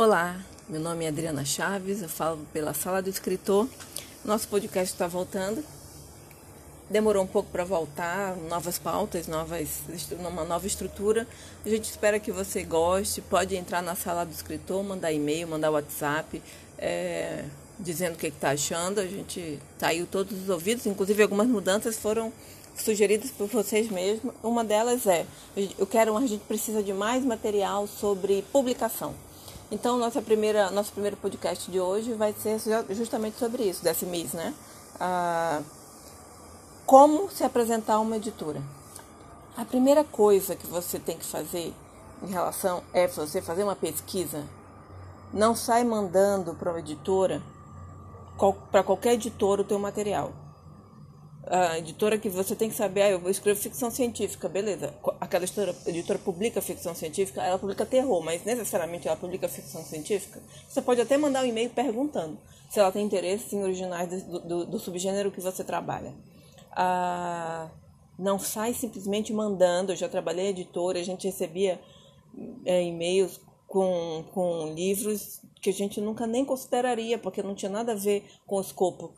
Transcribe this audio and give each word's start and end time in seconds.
Olá, 0.00 0.40
meu 0.68 0.80
nome 0.80 1.06
é 1.06 1.08
Adriana 1.08 1.44
Chaves, 1.44 2.02
eu 2.02 2.08
falo 2.08 2.46
pela 2.52 2.72
Sala 2.72 3.02
do 3.02 3.10
Escritor. 3.10 3.68
Nosso 4.24 4.46
podcast 4.46 4.94
está 4.94 5.08
voltando. 5.08 5.60
Demorou 6.88 7.24
um 7.24 7.26
pouco 7.26 7.50
para 7.50 7.64
voltar, 7.64 8.36
novas 8.48 8.78
pautas, 8.78 9.26
novas, 9.26 9.80
uma 10.16 10.44
nova 10.44 10.68
estrutura. 10.68 11.26
A 11.66 11.68
gente 11.68 11.90
espera 11.90 12.20
que 12.20 12.30
você 12.30 12.62
goste. 12.62 13.20
Pode 13.20 13.56
entrar 13.56 13.82
na 13.82 13.96
Sala 13.96 14.24
do 14.24 14.30
Escritor, 14.30 14.84
mandar 14.84 15.12
e-mail, 15.12 15.48
mandar 15.48 15.68
WhatsApp, 15.72 16.40
é, 16.78 17.44
dizendo 17.76 18.14
o 18.14 18.18
que 18.18 18.28
está 18.28 18.50
achando. 18.50 19.00
A 19.00 19.06
gente 19.06 19.58
saiu 19.80 20.06
todos 20.06 20.44
os 20.44 20.48
ouvidos, 20.48 20.86
inclusive 20.86 21.24
algumas 21.24 21.48
mudanças 21.48 21.96
foram 21.96 22.32
sugeridas 22.76 23.32
por 23.32 23.48
vocês 23.48 23.90
mesmos. 23.90 24.32
Uma 24.44 24.62
delas 24.62 25.08
é: 25.08 25.26
eu 25.76 25.88
quero, 25.88 26.16
a 26.16 26.24
gente 26.24 26.44
precisa 26.44 26.84
de 26.84 26.92
mais 26.92 27.24
material 27.24 27.88
sobre 27.88 28.44
publicação. 28.52 29.26
Então, 29.70 29.98
nossa 29.98 30.22
primeira, 30.22 30.70
nosso 30.70 30.92
primeiro 30.92 31.16
podcast 31.18 31.70
de 31.70 31.78
hoje 31.78 32.14
vai 32.14 32.32
ser 32.32 32.58
justamente 32.90 33.38
sobre 33.38 33.64
isso, 33.64 33.84
desse 33.84 34.06
mês, 34.06 34.32
né? 34.32 34.54
Ah, 34.98 35.60
como 36.86 37.30
se 37.30 37.44
apresentar 37.44 38.00
uma 38.00 38.16
editora. 38.16 38.62
A 39.56 39.66
primeira 39.66 40.04
coisa 40.04 40.56
que 40.56 40.66
você 40.66 40.98
tem 40.98 41.18
que 41.18 41.26
fazer 41.26 41.74
em 42.22 42.30
relação 42.30 42.82
é 42.94 43.06
você 43.06 43.42
fazer 43.42 43.62
uma 43.62 43.76
pesquisa. 43.76 44.42
Não 45.34 45.54
sai 45.54 45.84
mandando 45.84 46.54
para 46.54 46.70
uma 46.70 46.78
editora, 46.78 47.42
para 48.72 48.82
qualquer 48.82 49.14
editora 49.14 49.60
o 49.60 49.64
teu 49.64 49.78
material 49.78 50.32
a 51.50 51.78
editora 51.78 52.18
que 52.18 52.28
você 52.28 52.54
tem 52.54 52.68
que 52.68 52.76
saber, 52.76 53.02
ah, 53.02 53.10
eu 53.10 53.18
vou 53.18 53.30
escrever 53.30 53.58
ficção 53.58 53.90
científica, 53.90 54.48
beleza. 54.48 54.94
Aquela 55.20 55.44
editora, 55.44 55.74
editora 55.86 56.18
publica 56.18 56.60
ficção 56.60 56.94
científica, 56.94 57.42
ela 57.42 57.58
publica 57.58 57.86
terror, 57.86 58.22
mas 58.22 58.44
necessariamente 58.44 59.08
ela 59.08 59.16
publica 59.16 59.48
ficção 59.48 59.82
científica. 59.84 60.40
Você 60.68 60.82
pode 60.82 61.00
até 61.00 61.16
mandar 61.16 61.44
um 61.44 61.46
e-mail 61.46 61.70
perguntando 61.70 62.38
se 62.70 62.78
ela 62.78 62.92
tem 62.92 63.04
interesse 63.04 63.56
em 63.56 63.62
originais 63.62 64.22
do, 64.24 64.40
do, 64.40 64.66
do 64.66 64.78
subgênero 64.78 65.30
que 65.30 65.40
você 65.40 65.64
trabalha. 65.64 66.14
Ah, 66.72 67.70
não 68.18 68.38
sai 68.38 68.74
simplesmente 68.74 69.32
mandando. 69.32 69.92
Eu 69.92 69.96
já 69.96 70.08
trabalhei 70.08 70.48
editora, 70.48 70.98
a 70.98 71.04
gente 71.04 71.26
recebia 71.26 71.80
é, 72.66 72.82
e-mails 72.82 73.40
com, 73.66 74.24
com 74.32 74.72
livros 74.74 75.40
que 75.60 75.70
a 75.70 75.72
gente 75.72 76.00
nunca 76.00 76.26
nem 76.26 76.44
consideraria, 76.44 77.18
porque 77.18 77.42
não 77.42 77.54
tinha 77.54 77.70
nada 77.70 77.92
a 77.92 77.96
ver 77.96 78.24
com 78.46 78.56
o 78.56 78.60
escopo 78.60 79.14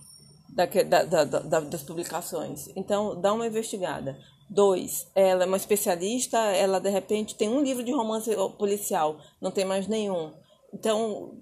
da, 0.54 0.66
da, 0.66 1.24
da, 1.24 1.60
das 1.60 1.82
publicações. 1.82 2.68
Então, 2.76 3.20
dá 3.20 3.32
uma 3.32 3.46
investigada. 3.46 4.18
Dois, 4.48 5.06
ela 5.14 5.44
é 5.44 5.46
uma 5.46 5.56
especialista, 5.56 6.36
ela 6.38 6.80
de 6.80 6.90
repente 6.90 7.36
tem 7.36 7.48
um 7.48 7.62
livro 7.62 7.84
de 7.84 7.92
romance 7.92 8.30
policial, 8.58 9.18
não 9.40 9.52
tem 9.52 9.64
mais 9.64 9.86
nenhum. 9.86 10.32
Então, 10.74 11.40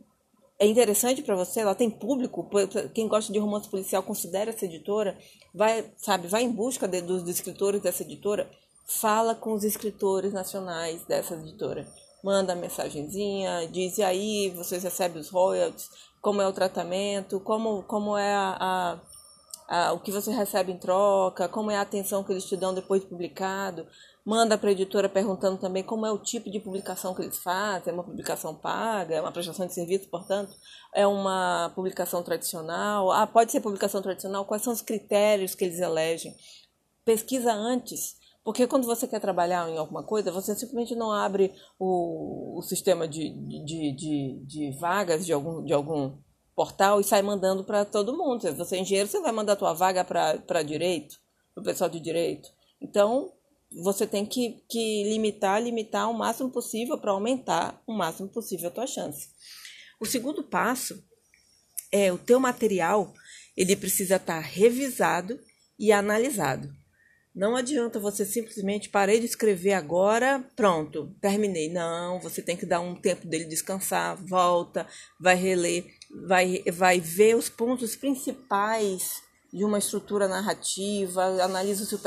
é 0.58 0.66
interessante 0.66 1.22
para 1.22 1.36
você, 1.36 1.60
ela 1.60 1.74
tem 1.74 1.88
público, 1.88 2.50
quem 2.92 3.08
gosta 3.08 3.32
de 3.32 3.38
romance 3.38 3.68
policial 3.68 4.02
considera 4.02 4.50
essa 4.50 4.64
editora, 4.64 5.16
vai, 5.54 5.90
sabe, 5.96 6.26
vai 6.26 6.42
em 6.42 6.50
busca 6.50 6.88
de, 6.88 7.00
dos, 7.00 7.26
escritores 7.28 7.80
dessa 7.80 8.02
editora, 8.02 8.50
fala 8.84 9.34
com 9.34 9.52
os 9.52 9.64
escritores 9.64 10.32
nacionais 10.32 11.04
dessa 11.06 11.34
editora. 11.34 11.86
Manda 12.24 12.56
mensagenzinha, 12.56 13.68
diz, 13.70 13.98
e 13.98 14.02
aí, 14.02 14.50
vocês 14.50 14.82
recebem 14.82 15.20
os 15.20 15.30
royalties, 15.30 15.88
como 16.20 16.40
é 16.42 16.46
o 16.46 16.52
tratamento, 16.52 17.40
como, 17.40 17.82
como 17.84 18.16
é 18.16 18.34
a, 18.34 18.56
a, 19.68 19.88
a, 19.88 19.92
o 19.92 20.00
que 20.00 20.10
você 20.10 20.30
recebe 20.30 20.72
em 20.72 20.78
troca, 20.78 21.48
como 21.48 21.70
é 21.70 21.76
a 21.76 21.82
atenção 21.82 22.24
que 22.24 22.32
eles 22.32 22.44
te 22.44 22.56
dão 22.56 22.74
depois 22.74 23.02
de 23.02 23.08
publicado. 23.08 23.86
Manda 24.24 24.58
para 24.58 24.68
a 24.68 24.72
editora 24.72 25.08
perguntando 25.08 25.56
também 25.56 25.82
como 25.82 26.04
é 26.04 26.12
o 26.12 26.18
tipo 26.18 26.50
de 26.50 26.60
publicação 26.60 27.14
que 27.14 27.22
eles 27.22 27.38
fazem, 27.38 27.90
é 27.90 27.94
uma 27.94 28.04
publicação 28.04 28.54
paga, 28.54 29.14
é 29.14 29.20
uma 29.20 29.32
prestação 29.32 29.66
de 29.66 29.72
serviço, 29.72 30.08
portanto, 30.10 30.54
é 30.94 31.06
uma 31.06 31.72
publicação 31.74 32.22
tradicional. 32.22 33.10
Ah, 33.10 33.26
pode 33.26 33.50
ser 33.50 33.60
publicação 33.60 34.02
tradicional, 34.02 34.44
quais 34.44 34.62
são 34.62 34.72
os 34.72 34.82
critérios 34.82 35.54
que 35.54 35.64
eles 35.64 35.80
elegem? 35.80 36.36
Pesquisa 37.06 37.54
antes 37.54 38.17
porque 38.48 38.66
quando 38.66 38.86
você 38.86 39.06
quer 39.06 39.20
trabalhar 39.20 39.68
em 39.68 39.76
alguma 39.76 40.02
coisa, 40.02 40.32
você 40.32 40.54
simplesmente 40.54 40.94
não 40.94 41.12
abre 41.12 41.52
o, 41.78 42.58
o 42.58 42.62
sistema 42.62 43.06
de, 43.06 43.28
de, 43.28 43.92
de, 43.94 44.42
de 44.46 44.78
vagas 44.80 45.26
de 45.26 45.34
algum, 45.34 45.62
de 45.62 45.74
algum 45.74 46.16
portal 46.56 46.98
e 46.98 47.04
sai 47.04 47.20
mandando 47.20 47.62
para 47.62 47.84
todo 47.84 48.16
mundo. 48.16 48.40
Se 48.40 48.52
você 48.52 48.76
é 48.76 48.80
engenheiro, 48.80 49.06
você 49.06 49.20
vai 49.20 49.32
mandar 49.32 49.52
a 49.52 49.56
tua 49.56 49.74
vaga 49.74 50.02
para 50.02 50.62
direito, 50.62 51.14
para 51.54 51.60
o 51.60 51.64
pessoal 51.64 51.90
de 51.90 52.00
direito. 52.00 52.48
Então, 52.80 53.30
você 53.82 54.06
tem 54.06 54.24
que, 54.24 54.64
que 54.66 55.04
limitar, 55.04 55.62
limitar 55.62 56.10
o 56.10 56.14
máximo 56.14 56.48
possível 56.48 56.96
para 56.96 57.10
aumentar 57.10 57.82
o 57.86 57.92
máximo 57.92 58.30
possível 58.30 58.68
a 58.68 58.72
tua 58.72 58.86
chance. 58.86 59.28
O 60.00 60.06
segundo 60.06 60.42
passo 60.42 60.98
é 61.92 62.10
o 62.10 62.16
teu 62.16 62.40
material, 62.40 63.12
ele 63.54 63.76
precisa 63.76 64.16
estar 64.16 64.40
tá 64.40 64.48
revisado 64.48 65.38
e 65.78 65.92
analisado. 65.92 66.78
Não 67.38 67.54
adianta 67.54 68.00
você 68.00 68.24
simplesmente 68.24 68.88
parei 68.88 69.20
de 69.20 69.26
escrever 69.26 69.72
agora, 69.74 70.44
pronto, 70.56 71.14
terminei. 71.20 71.72
Não, 71.72 72.18
você 72.18 72.42
tem 72.42 72.56
que 72.56 72.66
dar 72.66 72.80
um 72.80 72.96
tempo 72.96 73.28
dele 73.28 73.44
descansar, 73.44 74.16
volta, 74.26 74.84
vai 75.20 75.36
reler, 75.36 75.86
vai, 76.26 76.64
vai 76.72 76.98
ver 76.98 77.36
os 77.36 77.48
pontos 77.48 77.94
principais 77.94 79.22
de 79.52 79.64
uma 79.64 79.78
estrutura 79.78 80.26
narrativa, 80.26 81.22
analisa 81.40 81.84
o, 81.84 81.86
seu 81.86 82.00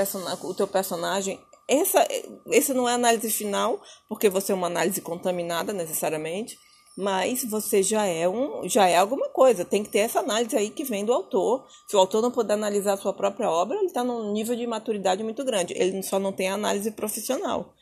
o 0.49 0.53
teu 0.53 0.67
personagem. 0.67 1.39
Essa, 1.65 2.05
esse 2.47 2.73
não 2.73 2.89
é 2.89 2.93
análise 2.93 3.31
final, 3.31 3.81
porque 4.09 4.27
você 4.27 4.51
é 4.51 4.55
uma 4.55 4.67
análise 4.67 4.99
contaminada 4.99 5.71
necessariamente 5.71 6.57
mas 6.97 7.43
você 7.43 7.81
já 7.81 8.05
é 8.05 8.27
um 8.27 8.67
já 8.67 8.87
é 8.87 8.97
alguma 8.97 9.29
coisa. 9.29 9.65
Tem 9.65 9.83
que 9.83 9.89
ter 9.89 9.99
essa 9.99 10.19
análise 10.19 10.55
aí 10.55 10.69
que 10.69 10.83
vem 10.83 11.05
do 11.05 11.13
autor. 11.13 11.65
Se 11.87 11.95
o 11.95 11.99
autor 11.99 12.21
não 12.21 12.31
puder 12.31 12.53
analisar 12.53 12.93
a 12.93 12.97
sua 12.97 13.13
própria 13.13 13.49
obra, 13.49 13.77
ele 13.77 13.87
está 13.87 14.03
num 14.03 14.31
nível 14.33 14.55
de 14.55 14.67
maturidade 14.67 15.23
muito 15.23 15.43
grande. 15.43 15.73
Ele 15.75 16.03
só 16.03 16.19
não 16.19 16.31
tem 16.31 16.49
análise 16.49 16.91
profissional. 16.91 17.73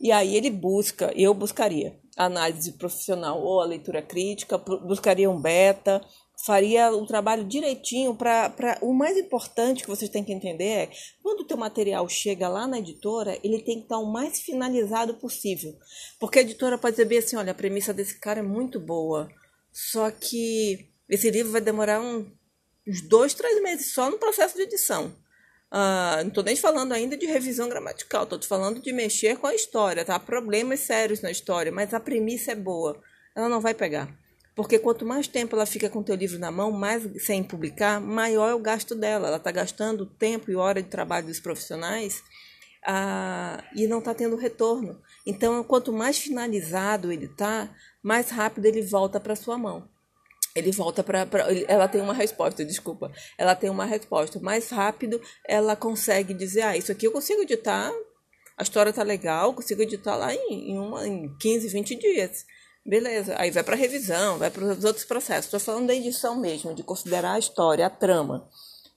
E 0.00 0.12
aí 0.12 0.36
ele 0.36 0.50
busca, 0.50 1.12
eu 1.16 1.32
buscaria 1.32 1.98
análise 2.16 2.72
profissional 2.72 3.42
ou 3.42 3.60
a 3.60 3.66
leitura 3.66 4.00
crítica, 4.02 4.58
buscaria 4.58 5.30
um 5.30 5.40
beta, 5.40 6.02
faria 6.44 6.92
o 6.92 7.06
trabalho 7.06 7.44
direitinho 7.44 8.14
para 8.14 8.78
o 8.82 8.92
mais 8.92 9.16
importante 9.16 9.82
que 9.82 9.88
vocês 9.88 10.10
têm 10.10 10.22
que 10.22 10.32
entender 10.32 10.64
é 10.64 10.90
quando 11.22 11.40
o 11.40 11.46
teu 11.46 11.56
material 11.56 12.06
chega 12.08 12.48
lá 12.48 12.66
na 12.66 12.78
editora 12.78 13.38
ele 13.42 13.62
tem 13.62 13.78
que 13.78 13.84
estar 13.84 13.98
o 13.98 14.12
mais 14.12 14.40
finalizado 14.40 15.14
possível. 15.14 15.74
Porque 16.20 16.38
a 16.38 16.42
editora 16.42 16.76
pode 16.76 16.96
dizer 16.96 17.06
bem 17.06 17.18
assim 17.18 17.36
olha 17.36 17.52
a 17.52 17.54
premissa 17.54 17.94
desse 17.94 18.20
cara 18.20 18.40
é 18.40 18.42
muito 18.42 18.78
boa 18.78 19.28
só 19.72 20.10
que 20.10 20.90
esse 21.08 21.30
livro 21.30 21.52
vai 21.52 21.60
demorar 21.60 22.00
um, 22.00 22.30
uns 22.86 23.00
dois 23.00 23.32
três 23.32 23.62
meses 23.62 23.94
só 23.94 24.10
no 24.10 24.18
processo 24.18 24.56
de 24.56 24.62
edição. 24.62 25.14
Ah, 25.70 26.18
não 26.20 26.28
estou 26.28 26.44
nem 26.44 26.54
falando 26.54 26.92
ainda 26.92 27.16
de 27.16 27.26
revisão 27.26 27.68
gramatical 27.68 28.24
estou 28.24 28.40
falando 28.42 28.80
de 28.80 28.92
mexer 28.92 29.36
com 29.36 29.48
a 29.48 29.54
história 29.54 30.04
tá? 30.04 30.18
Problemas 30.18 30.80
sérios 30.80 31.22
na 31.22 31.30
história 31.30 31.72
mas 31.72 31.94
a 31.94 32.00
premissa 32.00 32.52
é 32.52 32.54
boa. 32.54 33.00
Ela 33.34 33.48
não 33.48 33.60
vai 33.60 33.74
pegar 33.74 34.25
porque 34.56 34.78
quanto 34.78 35.04
mais 35.04 35.28
tempo 35.28 35.54
ela 35.54 35.66
fica 35.66 35.90
com 35.90 35.98
o 35.98 36.02
teu 36.02 36.14
livro 36.16 36.38
na 36.38 36.50
mão, 36.50 36.72
mais 36.72 37.06
sem 37.22 37.44
publicar, 37.44 38.00
maior 38.00 38.48
é 38.48 38.54
o 38.54 38.58
gasto 38.58 38.94
dela. 38.94 39.28
Ela 39.28 39.36
está 39.36 39.52
gastando 39.52 40.06
tempo 40.06 40.50
e 40.50 40.56
hora 40.56 40.82
de 40.82 40.88
trabalho 40.88 41.26
dos 41.26 41.38
profissionais 41.38 42.24
ah, 42.86 43.62
e 43.76 43.86
não 43.86 43.98
está 43.98 44.14
tendo 44.14 44.34
retorno. 44.34 44.98
Então, 45.26 45.62
quanto 45.62 45.92
mais 45.92 46.16
finalizado 46.18 47.12
ele 47.12 47.26
está, 47.26 47.68
mais 48.02 48.30
rápido 48.30 48.64
ele 48.64 48.80
volta 48.80 49.20
para 49.20 49.36
sua 49.36 49.58
mão. 49.58 49.86
Ele 50.54 50.72
volta 50.72 51.04
para. 51.04 51.28
Ela 51.68 51.86
tem 51.86 52.00
uma 52.00 52.14
resposta, 52.14 52.64
desculpa. 52.64 53.12
Ela 53.36 53.54
tem 53.54 53.68
uma 53.68 53.84
resposta. 53.84 54.40
Mais 54.40 54.70
rápido 54.70 55.20
ela 55.46 55.76
consegue 55.76 56.32
dizer: 56.32 56.62
ah, 56.62 56.74
isso 56.74 56.90
aqui 56.90 57.06
eu 57.06 57.12
consigo 57.12 57.42
editar, 57.42 57.92
a 58.56 58.62
história 58.62 58.90
tá 58.90 59.02
legal, 59.02 59.52
consigo 59.52 59.82
editar 59.82 60.16
lá 60.16 60.34
em, 60.34 60.70
em, 60.70 60.78
uma, 60.78 61.06
em 61.06 61.36
15, 61.36 61.68
20 61.68 61.96
dias. 61.96 62.46
Beleza, 62.86 63.34
aí 63.36 63.50
vai 63.50 63.64
para 63.64 63.74
revisão, 63.74 64.38
vai 64.38 64.48
para 64.48 64.64
os 64.64 64.84
outros 64.84 65.04
processos. 65.04 65.46
Estou 65.46 65.58
falando 65.58 65.88
da 65.88 65.94
edição 65.94 66.36
mesmo, 66.36 66.72
de 66.72 66.84
considerar 66.84 67.32
a 67.32 67.38
história, 67.38 67.84
a 67.84 67.90
trama, 67.90 68.48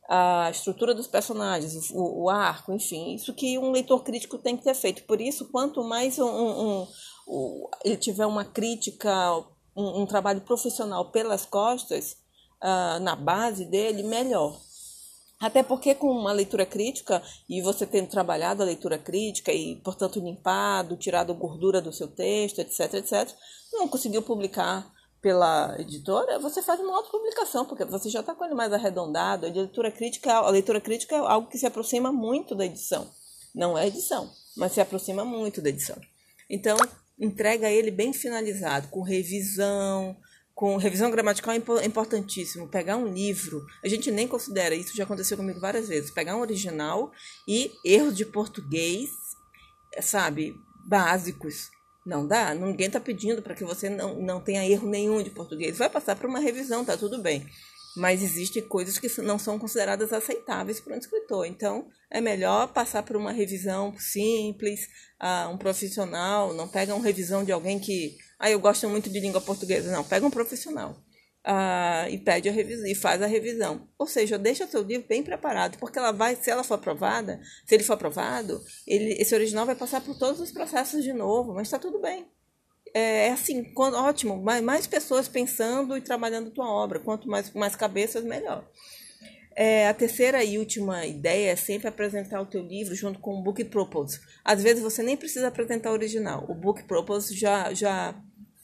a 0.08 0.48
estrutura 0.52 0.94
dos 0.94 1.08
personagens, 1.08 1.90
o, 1.90 2.26
o 2.26 2.30
arco, 2.30 2.72
enfim, 2.72 3.16
isso 3.16 3.34
que 3.34 3.58
um 3.58 3.72
leitor 3.72 4.04
crítico 4.04 4.38
tem 4.38 4.56
que 4.56 4.64
ter 4.64 4.76
feito. 4.76 5.04
Por 5.06 5.20
isso, 5.20 5.50
quanto 5.52 5.84
mais 5.84 6.20
um, 6.20 6.28
um, 6.28 6.88
um 7.28 7.68
ele 7.84 7.98
tiver 7.98 8.28
uma 8.28 8.46
crítica, 8.46 9.12
um, 9.76 10.06
trabalho 10.06 10.42
profissional 10.42 11.10
pelas 11.12 11.44
costas, 11.46 12.16
uh, 12.64 13.00
na 13.02 13.16
base 13.16 13.66
dele, 13.66 14.04
melhor. 14.04 14.56
Até 15.40 15.64
porque 15.64 15.96
com 15.96 16.12
uma 16.12 16.34
leitura 16.34 16.66
crítica, 16.66 17.24
e 17.48 17.62
você 17.62 17.86
tendo 17.86 18.10
trabalhado 18.10 18.62
a 18.62 18.66
leitura 18.66 18.98
crítica 18.98 19.54
e, 19.54 19.78
portanto, 19.78 20.20
limpado, 20.20 20.98
tirado 20.98 21.34
gordura 21.34 21.82
do 21.82 21.94
seu 21.94 22.08
texto, 22.08 22.60
etc, 22.60 22.96
etc, 22.96 23.30
não 23.72 23.88
conseguiu 23.88 24.22
publicar 24.22 24.92
pela 25.22 25.76
editora, 25.80 26.40
você 26.40 26.62
faz 26.62 26.80
uma 26.80 26.96
outra 26.96 27.12
publicação, 27.12 27.66
porque 27.66 27.86
você 27.86 28.10
já 28.10 28.20
está 28.22 28.34
com 28.34 28.46
ele 28.46 28.54
mais 28.54 28.72
arredondado. 28.72 29.46
A 29.46 29.50
leitura 29.50 29.92
crítica, 29.92 30.34
a 30.34 30.50
leitura 30.50 30.82
crítica 30.82 31.16
é 31.16 31.20
algo 31.20 31.50
que 31.50 31.58
se 31.58 31.66
aproxima 31.66 32.12
muito 32.12 32.56
da 32.56 32.66
edição. 32.66 33.10
Não 33.54 33.78
é 33.78 33.88
edição, 33.88 34.30
mas 34.56 34.74
se 34.74 34.82
aproxima 34.82 35.26
muito 35.26 35.62
da 35.62 35.70
edição. 35.70 35.98
Então, 36.50 36.78
entrega 37.20 37.70
ele 37.70 37.92
bem 37.92 38.14
finalizado, 38.14 38.88
com 38.90 39.02
revisão, 39.02 40.16
com 40.60 40.76
revisão 40.76 41.10
gramatical 41.10 41.54
é 41.54 41.86
importantíssimo. 41.86 42.68
Pegar 42.68 42.98
um 42.98 43.08
livro, 43.08 43.66
a 43.82 43.88
gente 43.88 44.12
nem 44.12 44.28
considera, 44.28 44.76
isso 44.76 44.94
já 44.94 45.06
aconteceu 45.06 45.38
comigo 45.38 45.58
várias 45.58 45.88
vezes, 45.88 46.12
pegar 46.12 46.36
um 46.36 46.42
original 46.42 47.14
e 47.48 47.72
erros 47.86 48.14
de 48.14 48.26
português, 48.26 49.10
sabe, 50.02 50.54
básicos. 50.86 51.70
Não 52.06 52.28
dá, 52.28 52.54
ninguém 52.54 52.88
está 52.88 53.00
pedindo 53.00 53.42
para 53.42 53.56
que 53.56 53.64
você 53.64 53.90
não, 53.90 54.20
não 54.20 54.42
tenha 54.42 54.68
erro 54.68 54.90
nenhum 54.90 55.24
de 55.24 55.30
português. 55.30 55.78
Vai 55.78 55.90
passar 55.90 56.18
por 56.18 56.30
uma 56.30 56.42
revisão, 56.42 56.84
tá 56.84 56.98
tudo 56.98 57.22
bem 57.22 57.48
mas 57.96 58.22
existem 58.22 58.62
coisas 58.62 58.98
que 58.98 59.10
não 59.22 59.40
são 59.40 59.58
consideradas 59.58 60.14
aceitáveis 60.14 60.80
para 60.80 60.96
um 60.96 60.98
escritor. 60.98 61.46
Então, 61.46 61.88
é 62.10 62.22
melhor 62.22 62.68
passar 62.72 63.04
por 63.04 63.16
uma 63.16 63.32
revisão 63.32 63.94
simples, 63.98 64.88
uh, 65.22 65.50
um 65.50 65.58
profissional, 65.58 66.54
não 66.54 66.68
pega 66.68 66.96
uma 66.96 67.04
revisão 67.04 67.44
de 67.44 67.52
alguém 67.52 67.80
que, 67.80 68.16
ah, 68.40 68.50
eu 68.50 68.60
gosto 68.60 68.88
muito 68.88 69.10
de 69.10 69.20
língua 69.20 69.42
portuguesa. 69.42 69.92
Não, 69.92 70.04
pega 70.04 70.26
um 70.26 70.32
profissional. 70.32 70.96
Uh, 71.46 72.10
e 72.10 72.18
pede 72.18 72.50
a 72.50 72.52
revisão 72.52 72.86
e 72.86 72.96
faz 72.96 73.22
a 73.22 73.26
revisão. 73.26 73.88
Ou 73.98 74.08
seja, 74.08 74.38
deixa 74.38 74.68
seu 74.68 74.82
livro 74.82 75.08
bem 75.08 75.24
preparado, 75.24 75.78
porque 75.78 76.00
ela 76.00 76.12
vai, 76.12 76.36
se 76.36 76.50
ela 76.50 76.64
for 76.64 76.76
aprovada, 76.76 77.40
se 77.66 77.76
ele 77.76 77.84
for 77.84 77.94
aprovado, 77.94 78.62
ele, 78.86 79.14
esse 79.14 79.34
original 79.34 79.66
vai 79.66 79.76
passar 79.76 80.02
por 80.02 80.18
todos 80.18 80.40
os 80.42 80.52
processos 80.52 81.04
de 81.04 81.14
novo, 81.14 81.54
mas 81.54 81.68
está 81.68 81.80
tudo 81.80 82.00
bem 82.00 82.28
é, 82.94 83.28
é 83.28 83.32
assim, 83.32 83.64
quando, 83.64 83.96
ótimo, 83.96 84.42
mais, 84.42 84.64
mais 84.64 84.88
pessoas 84.88 85.28
pensando 85.28 85.98
e 85.98 86.02
trabalhando 86.02 86.52
tua 86.52 86.70
obra. 86.70 87.00
Quanto 87.00 87.28
mais, 87.28 87.52
mais 87.54 87.76
cabeças, 87.76 88.24
melhor. 88.24 88.68
É, 89.56 89.88
a 89.88 89.94
terceira 89.94 90.44
e 90.44 90.58
última 90.58 91.06
ideia 91.06 91.52
é 91.52 91.56
sempre 91.56 91.88
apresentar 91.88 92.42
o 92.42 92.46
teu 92.46 92.62
livro 92.62 92.96
junto 92.96 93.20
com 93.20 93.38
o 93.38 93.44
book 93.44 93.64
propose. 93.66 94.20
Às 94.44 94.64
vezes 94.64 94.82
você 94.82 95.04
nem 95.04 95.18
precisa 95.18 95.48
apresentar 95.48 95.92
o 95.92 95.94
original. 95.94 96.46
O 96.50 96.56
book 96.56 96.84
propose 96.84 97.36
já, 97.36 97.74
já, 97.74 98.16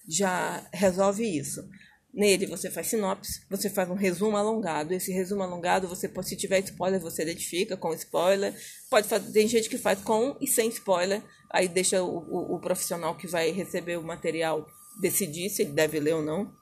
já 0.07 0.67
resolve 0.73 1.23
isso. 1.23 1.67
Nele 2.13 2.45
você 2.45 2.71
faz 2.71 2.87
sinopse, 2.87 3.41
você 3.49 3.69
faz 3.69 3.89
um 3.89 3.95
resumo 3.95 4.37
alongado. 4.37 4.93
Esse 4.93 5.11
resumo 5.11 5.43
alongado, 5.43 5.87
você 5.87 6.09
se 6.23 6.35
tiver 6.37 6.59
spoiler, 6.63 7.01
você 7.01 7.23
identifica 7.23 7.75
com 7.75 7.93
spoiler. 7.93 8.55
Pode 8.89 9.07
fazer, 9.07 9.31
tem 9.33 9.47
gente 9.47 9.69
que 9.69 9.77
faz 9.77 9.99
com 10.01 10.37
e 10.39 10.47
sem 10.47 10.69
spoiler. 10.69 11.21
Aí 11.51 11.67
deixa 11.67 12.01
o, 12.01 12.17
o, 12.17 12.55
o 12.55 12.59
profissional 12.59 13.15
que 13.15 13.27
vai 13.27 13.51
receber 13.51 13.97
o 13.97 14.03
material 14.03 14.65
decidir 15.01 15.49
se 15.49 15.63
ele 15.63 15.71
deve 15.71 15.99
ler 15.99 16.15
ou 16.15 16.21
não. 16.21 16.53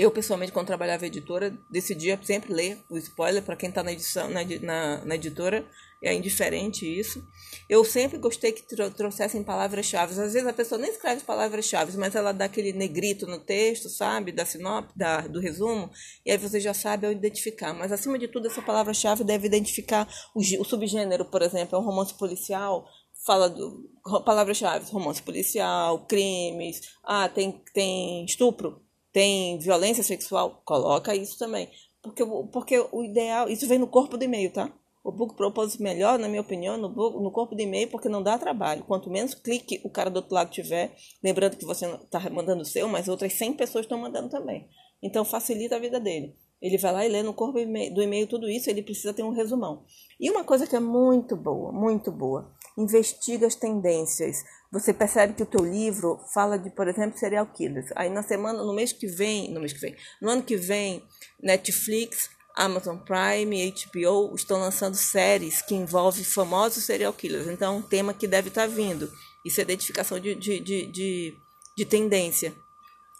Eu, 0.00 0.10
pessoalmente, 0.10 0.50
quando 0.50 0.66
trabalhava 0.66 1.04
editora, 1.04 1.54
decidia 1.70 2.18
sempre 2.22 2.54
ler 2.54 2.82
o 2.88 2.96
spoiler 2.96 3.42
para 3.42 3.54
quem 3.54 3.68
está 3.68 3.82
na 3.82 3.92
edição, 3.92 4.30
na, 4.30 4.40
na, 4.62 5.04
na, 5.04 5.14
editora, 5.14 5.62
é 6.02 6.14
indiferente 6.14 6.86
isso. 6.86 7.22
Eu 7.68 7.84
sempre 7.84 8.16
gostei 8.16 8.50
que 8.50 8.62
trouxessem 8.96 9.44
palavras-chave. 9.44 10.12
Às 10.12 10.32
vezes 10.32 10.46
a 10.46 10.54
pessoa 10.54 10.80
nem 10.80 10.90
escreve 10.90 11.20
palavras-chave, 11.20 11.98
mas 11.98 12.14
ela 12.14 12.32
dá 12.32 12.46
aquele 12.46 12.72
negrito 12.72 13.26
no 13.26 13.40
texto, 13.40 13.90
sabe, 13.90 14.32
da 14.32 14.46
sinop, 14.46 14.88
da, 14.96 15.20
do 15.20 15.38
resumo, 15.38 15.90
e 16.24 16.30
aí 16.30 16.38
você 16.38 16.58
já 16.58 16.72
sabe 16.72 17.04
ao 17.04 17.12
identificar. 17.12 17.74
Mas, 17.74 17.92
acima 17.92 18.18
de 18.18 18.26
tudo, 18.26 18.46
essa 18.46 18.62
palavra-chave 18.62 19.22
deve 19.22 19.48
identificar 19.48 20.08
o, 20.34 20.40
o 20.40 20.64
subgênero, 20.64 21.26
por 21.26 21.42
exemplo, 21.42 21.76
é 21.76 21.78
um 21.78 21.84
romance 21.84 22.16
policial, 22.16 22.88
fala 23.26 23.50
do 23.50 23.86
palavras-chave, 24.24 24.90
romance 24.90 25.20
policial, 25.20 26.06
crimes, 26.06 26.80
ah, 27.04 27.28
tem, 27.28 27.62
tem 27.74 28.24
estupro, 28.24 28.80
tem 29.12 29.58
violência 29.58 30.02
sexual, 30.02 30.62
coloca 30.64 31.14
isso 31.14 31.38
também. 31.38 31.68
Porque, 32.02 32.24
porque 32.52 32.78
o 32.92 33.04
ideal, 33.04 33.48
isso 33.48 33.66
vem 33.66 33.78
no 33.78 33.86
corpo 33.86 34.16
do 34.16 34.24
e-mail, 34.24 34.52
tá? 34.52 34.72
O 35.02 35.10
book 35.10 35.34
propose 35.34 35.82
melhor, 35.82 36.18
na 36.18 36.28
minha 36.28 36.42
opinião, 36.42 36.76
no, 36.76 36.88
book, 36.88 37.22
no 37.22 37.30
corpo 37.30 37.54
do 37.54 37.62
e-mail, 37.62 37.88
porque 37.88 38.08
não 38.08 38.22
dá 38.22 38.38
trabalho. 38.38 38.84
Quanto 38.84 39.10
menos 39.10 39.34
clique 39.34 39.80
o 39.82 39.90
cara 39.90 40.10
do 40.10 40.16
outro 40.16 40.34
lado 40.34 40.50
tiver, 40.50 40.94
lembrando 41.22 41.56
que 41.56 41.64
você 41.64 41.86
está 41.86 42.20
mandando 42.30 42.62
o 42.62 42.66
seu, 42.66 42.86
mas 42.86 43.08
outras 43.08 43.32
100 43.32 43.54
pessoas 43.54 43.84
estão 43.86 43.98
mandando 43.98 44.28
também. 44.28 44.68
Então 45.02 45.24
facilita 45.24 45.76
a 45.76 45.78
vida 45.78 45.98
dele. 45.98 46.36
Ele 46.60 46.76
vai 46.76 46.92
lá 46.92 47.06
e 47.06 47.08
lê 47.08 47.22
no 47.22 47.32
corpo 47.32 47.54
do 47.54 48.02
e-mail 48.02 48.26
tudo 48.26 48.48
isso, 48.48 48.68
ele 48.68 48.82
precisa 48.82 49.14
ter 49.14 49.22
um 49.22 49.32
resumão. 49.32 49.84
E 50.18 50.30
uma 50.30 50.44
coisa 50.44 50.66
que 50.66 50.76
é 50.76 50.80
muito 50.80 51.34
boa, 51.34 51.72
muito 51.72 52.12
boa, 52.12 52.52
investiga 52.76 53.46
as 53.46 53.54
tendências. 53.54 54.44
Você 54.70 54.92
percebe 54.92 55.32
que 55.32 55.42
o 55.42 55.46
teu 55.46 55.64
livro 55.64 56.20
fala 56.34 56.58
de, 56.58 56.70
por 56.70 56.86
exemplo, 56.86 57.18
serial 57.18 57.46
killers. 57.46 57.90
Aí 57.96 58.10
na 58.10 58.22
semana, 58.22 58.62
no 58.62 58.74
mês 58.74 58.92
que 58.92 59.06
vem, 59.06 59.50
no 59.50 59.60
mês 59.60 59.72
que 59.72 59.80
vem, 59.80 59.96
no 60.20 60.30
ano 60.30 60.42
que 60.42 60.56
vem, 60.56 61.02
Netflix, 61.42 62.28
Amazon 62.54 62.98
Prime, 62.98 63.72
HBO 63.72 64.34
estão 64.34 64.60
lançando 64.60 64.94
séries 64.94 65.62
que 65.62 65.74
envolvem 65.74 66.22
famosos 66.22 66.84
serial 66.84 67.12
killers. 67.12 67.46
Então, 67.46 67.74
é 67.74 67.78
um 67.78 67.82
tema 67.82 68.12
que 68.12 68.28
deve 68.28 68.48
estar 68.48 68.66
vindo. 68.66 69.10
Isso 69.44 69.60
é 69.60 69.62
identificação 69.62 70.20
de, 70.20 70.34
de, 70.34 70.60
de, 70.60 70.86
de, 70.86 71.34
de 71.76 71.84
tendência. 71.86 72.54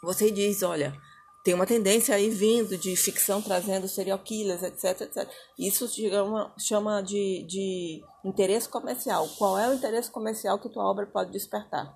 Você 0.03 0.31
diz, 0.31 0.63
olha, 0.63 0.95
tem 1.43 1.55
uma 1.55 1.67
tendência 1.67 2.15
aí 2.15 2.29
vindo 2.29 2.77
de 2.77 2.95
ficção 2.97 3.41
trazendo 3.41 3.89
serial 3.89 4.19
killers, 4.19 4.63
etc, 4.63 5.01
etc. 5.01 5.29
Isso 5.59 5.89
chama, 6.59 7.03
de, 7.03 7.45
de 7.49 8.03
interesse 8.25 8.69
comercial. 8.69 9.27
Qual 9.39 9.59
é 9.59 9.69
o 9.69 9.73
interesse 9.73 10.11
comercial 10.11 10.59
que 10.59 10.69
tua 10.69 10.85
obra 10.85 11.07
pode 11.07 11.33
despertar? 11.33 11.95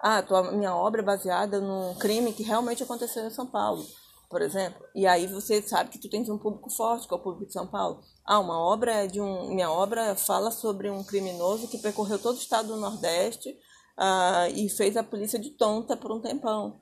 Ah, 0.00 0.22
tua, 0.22 0.52
minha 0.52 0.74
obra 0.76 1.02
é 1.02 1.04
baseada 1.04 1.60
num 1.60 1.94
crime 1.94 2.32
que 2.32 2.42
realmente 2.42 2.82
aconteceu 2.82 3.26
em 3.26 3.30
São 3.30 3.46
Paulo, 3.46 3.84
por 4.30 4.42
exemplo. 4.42 4.84
E 4.94 5.06
aí 5.06 5.26
você 5.26 5.60
sabe 5.60 5.90
que 5.90 5.98
tu 5.98 6.08
tens 6.08 6.28
um 6.28 6.38
público 6.38 6.70
forte, 6.70 7.08
que 7.08 7.14
é 7.14 7.16
o 7.16 7.20
público 7.20 7.46
de 7.46 7.52
São 7.52 7.66
Paulo. 7.66 8.00
Ah, 8.24 8.38
uma 8.38 8.60
obra 8.60 9.08
de 9.08 9.20
um, 9.20 9.48
minha 9.48 9.70
obra 9.70 10.14
fala 10.14 10.52
sobre 10.52 10.88
um 10.88 11.02
criminoso 11.02 11.66
que 11.66 11.78
percorreu 11.78 12.18
todo 12.18 12.36
o 12.36 12.40
estado 12.40 12.68
do 12.68 12.76
Nordeste 12.76 13.58
ah, 13.96 14.48
e 14.50 14.68
fez 14.68 14.96
a 14.96 15.02
polícia 15.02 15.38
de 15.38 15.50
tonta 15.50 15.96
por 15.96 16.12
um 16.12 16.20
tempão. 16.20 16.80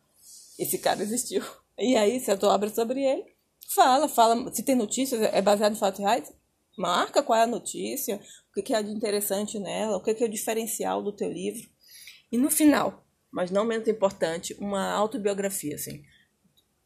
Esse 0.59 0.76
cara 0.79 1.00
existiu. 1.03 1.43
E 1.79 1.97
aí, 1.97 2.21
se 2.21 2.31
a 2.31 2.37
tua 2.37 2.55
obra 2.55 2.69
é 2.69 2.73
sobre 2.73 3.03
ele, 3.03 3.25
fala, 3.75 4.09
fala. 4.09 4.53
Se 4.53 4.63
tem 4.63 4.75
notícias, 4.75 5.21
é 5.21 5.41
baseado 5.41 5.73
em 5.73 5.79
fatos 5.79 6.01
reais, 6.01 6.33
marca 6.77 7.23
qual 7.23 7.39
é 7.39 7.43
a 7.43 7.47
notícia, 7.47 8.21
o 8.51 8.63
que 8.63 8.75
é 8.75 8.83
de 8.83 8.91
interessante 8.91 9.59
nela, 9.59 9.97
o 9.97 10.03
que 10.03 10.11
é 10.11 10.27
o 10.27 10.31
diferencial 10.31 11.03
do 11.03 11.13
teu 11.13 11.31
livro. 11.31 11.69
E 12.31 12.39
no 12.39 12.51
final, 12.51 13.05
mas 13.31 13.51
não 13.51 13.65
menos 13.65 13.89
importante, 13.89 14.55
uma 14.59 14.93
autobiografia, 14.93 15.75
assim. 15.75 16.05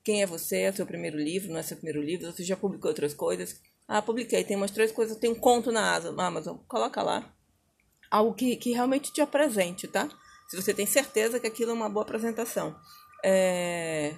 Quem 0.04 0.22
é 0.22 0.26
você? 0.26 0.58
É 0.58 0.72
seu 0.72 0.86
primeiro 0.86 1.18
livro? 1.18 1.50
Não 1.50 1.58
é 1.58 1.62
seu 1.64 1.76
primeiro 1.76 2.00
livro? 2.00 2.30
Você 2.30 2.44
já 2.44 2.56
publicou 2.56 2.88
outras 2.88 3.12
coisas? 3.12 3.60
Ah, 3.88 4.00
publiquei. 4.00 4.44
Tem 4.44 4.56
umas 4.56 4.70
três 4.70 4.92
coisas. 4.92 5.16
Tem 5.16 5.28
um 5.28 5.34
conto 5.34 5.72
na 5.72 5.96
Amazon. 5.96 6.58
Coloca 6.68 7.02
lá. 7.02 7.34
Algo 8.08 8.32
que, 8.32 8.54
que 8.54 8.70
realmente 8.70 9.12
te 9.12 9.20
apresente, 9.20 9.88
tá? 9.88 10.08
Se 10.48 10.54
você 10.54 10.72
tem 10.72 10.86
certeza 10.86 11.40
que 11.40 11.46
aquilo 11.48 11.72
é 11.72 11.74
uma 11.74 11.88
boa 11.88 12.04
apresentação. 12.04 12.76
É... 13.24 14.14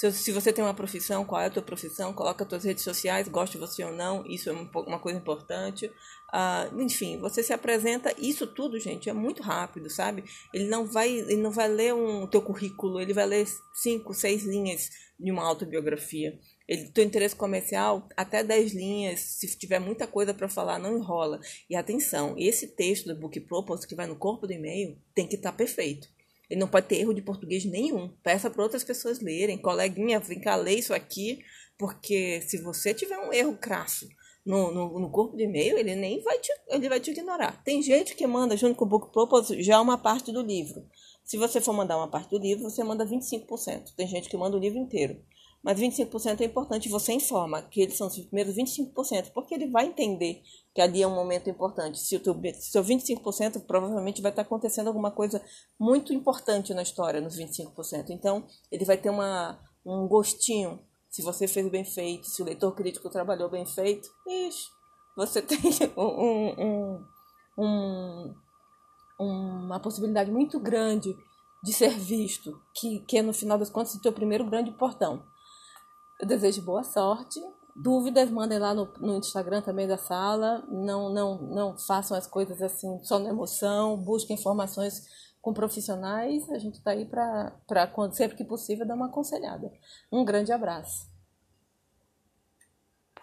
Se, 0.00 0.10
se 0.12 0.32
você 0.32 0.50
tem 0.50 0.64
uma 0.64 0.72
profissão, 0.72 1.26
qual 1.26 1.42
é 1.42 1.46
a 1.48 1.50
tua 1.50 1.62
profissão? 1.62 2.14
Coloca 2.14 2.42
as 2.42 2.48
tuas 2.48 2.64
redes 2.64 2.82
sociais, 2.82 3.28
gosta 3.28 3.58
você 3.58 3.84
ou 3.84 3.92
não, 3.92 4.24
isso 4.24 4.48
é 4.48 4.52
uma 4.52 4.98
coisa 4.98 5.18
importante. 5.18 5.92
Ah, 6.32 6.70
enfim, 6.74 7.18
você 7.18 7.42
se 7.42 7.52
apresenta, 7.52 8.14
isso 8.16 8.46
tudo, 8.46 8.78
gente, 8.78 9.10
é 9.10 9.12
muito 9.12 9.42
rápido, 9.42 9.90
sabe? 9.90 10.24
Ele 10.54 10.68
não 10.68 10.86
vai, 10.86 11.10
ele 11.10 11.36
não 11.36 11.50
vai 11.50 11.68
ler 11.68 11.92
um 11.92 12.26
teu 12.26 12.40
currículo, 12.40 12.98
ele 12.98 13.12
vai 13.12 13.26
ler 13.26 13.46
cinco, 13.74 14.14
seis 14.14 14.42
linhas 14.44 14.88
de 15.18 15.30
uma 15.30 15.44
autobiografia. 15.44 16.38
Ele 16.66 16.88
tem 16.88 17.04
interesse 17.04 17.36
comercial, 17.36 18.08
até 18.16 18.42
10 18.42 18.72
linhas, 18.72 19.20
se 19.20 19.54
tiver 19.58 19.80
muita 19.80 20.06
coisa 20.06 20.32
para 20.32 20.48
falar, 20.48 20.78
não 20.78 20.96
enrola. 20.96 21.40
E 21.68 21.76
atenção, 21.76 22.34
esse 22.38 22.68
texto 22.68 23.06
do 23.06 23.20
Book 23.20 23.38
Propose 23.40 23.86
que 23.86 23.94
vai 23.94 24.06
no 24.06 24.16
corpo 24.16 24.46
do 24.46 24.52
e-mail 24.54 24.96
tem 25.14 25.26
que 25.26 25.34
estar 25.34 25.50
tá 25.50 25.56
perfeito. 25.58 26.08
Ele 26.50 26.58
não 26.58 26.68
pode 26.68 26.88
ter 26.88 26.96
erro 26.96 27.14
de 27.14 27.22
português 27.22 27.64
nenhum. 27.64 28.08
Peça 28.22 28.50
para 28.50 28.62
outras 28.62 28.82
pessoas 28.82 29.20
lerem. 29.20 29.56
Coleguinha, 29.56 30.18
vem 30.18 30.40
cá, 30.40 30.56
lê 30.56 30.74
isso 30.74 30.92
aqui, 30.92 31.38
porque 31.78 32.40
se 32.42 32.58
você 32.58 32.92
tiver 32.92 33.16
um 33.18 33.32
erro 33.32 33.56
crasso 33.56 34.08
no, 34.44 34.72
no, 34.72 34.98
no 34.98 35.10
corpo 35.10 35.36
de 35.36 35.44
e-mail, 35.44 35.78
ele 35.78 35.94
nem 35.94 36.20
vai 36.22 36.38
te, 36.40 36.52
ele 36.68 36.88
vai 36.88 36.98
te 36.98 37.12
ignorar. 37.12 37.62
Tem 37.62 37.80
gente 37.80 38.16
que 38.16 38.26
manda 38.26 38.56
junto 38.56 38.74
com 38.74 38.84
o 38.84 38.88
Book 38.88 39.12
Propose 39.12 39.62
já 39.62 39.80
uma 39.80 39.96
parte 39.96 40.32
do 40.32 40.42
livro. 40.42 40.84
Se 41.24 41.36
você 41.36 41.60
for 41.60 41.72
mandar 41.72 41.96
uma 41.96 42.10
parte 42.10 42.30
do 42.30 42.38
livro, 42.38 42.68
você 42.68 42.82
manda 42.82 43.06
25%. 43.06 43.94
Tem 43.96 44.08
gente 44.08 44.28
que 44.28 44.36
manda 44.36 44.56
o 44.56 44.60
livro 44.60 44.78
inteiro. 44.78 45.22
Mas 45.62 45.78
25% 45.78 46.40
é 46.40 46.44
importante, 46.44 46.88
você 46.88 47.12
informa 47.12 47.60
que 47.62 47.82
eles 47.82 47.96
são 47.96 48.06
os 48.06 48.18
primeiros 48.18 48.56
25%, 48.56 49.30
porque 49.34 49.54
ele 49.54 49.68
vai 49.68 49.86
entender 49.86 50.42
que 50.74 50.80
ali 50.80 51.02
é 51.02 51.06
um 51.06 51.14
momento 51.14 51.50
importante. 51.50 51.98
Se 51.98 52.16
o 52.16 52.20
teu, 52.20 52.34
seu 52.54 52.82
25%, 52.82 53.66
provavelmente 53.66 54.22
vai 54.22 54.32
estar 54.32 54.42
acontecendo 54.42 54.86
alguma 54.86 55.10
coisa 55.10 55.42
muito 55.78 56.14
importante 56.14 56.72
na 56.72 56.82
história, 56.82 57.20
nos 57.20 57.36
25%. 57.36 58.08
Então, 58.08 58.46
ele 58.72 58.86
vai 58.86 58.96
ter 58.96 59.10
uma, 59.10 59.60
um 59.84 60.08
gostinho, 60.08 60.80
se 61.10 61.20
você 61.20 61.46
fez 61.46 61.68
bem 61.68 61.84
feito, 61.84 62.26
se 62.26 62.40
o 62.40 62.44
leitor 62.44 62.74
crítico 62.74 63.10
trabalhou 63.10 63.50
bem 63.50 63.66
feito, 63.66 64.08
ixi, 64.26 64.70
você 65.14 65.42
tem 65.42 65.58
um, 65.94 67.04
um, 67.58 67.58
um, 67.58 68.34
uma 69.18 69.78
possibilidade 69.78 70.30
muito 70.30 70.58
grande 70.58 71.14
de 71.62 71.72
ser 71.74 71.90
visto, 71.90 72.58
que, 72.74 73.00
que 73.00 73.18
é 73.18 73.22
no 73.22 73.34
final 73.34 73.58
das 73.58 73.68
contas 73.68 73.94
o 73.94 74.00
teu 74.00 74.12
primeiro 74.12 74.48
grande 74.48 74.70
portão. 74.70 75.22
Eu 76.20 76.26
desejo 76.26 76.62
boa 76.62 76.84
sorte. 76.84 77.40
Dúvidas, 77.74 78.30
mandem 78.30 78.58
lá 78.58 78.74
no, 78.74 78.92
no 79.00 79.16
Instagram 79.16 79.62
também 79.62 79.88
da 79.88 79.96
sala. 79.96 80.62
Não, 80.68 81.08
não, 81.08 81.40
não 81.42 81.78
façam 81.78 82.14
as 82.16 82.26
coisas 82.26 82.60
assim 82.60 83.02
só 83.02 83.18
na 83.18 83.30
emoção. 83.30 83.96
Busquem 83.96 84.36
informações 84.36 85.06
com 85.40 85.54
profissionais, 85.54 86.48
a 86.50 86.58
gente 86.58 86.74
está 86.74 86.90
aí 86.90 87.06
para, 87.06 87.54
sempre 88.12 88.36
que 88.36 88.44
possível, 88.44 88.86
dar 88.86 88.94
uma 88.94 89.06
aconselhada. 89.06 89.72
Um 90.12 90.24
grande 90.24 90.52
abraço. 90.52 91.09